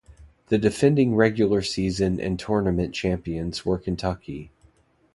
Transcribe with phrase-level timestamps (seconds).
[0.47, 4.49] The defending regular season and tournament champions were Kentucky.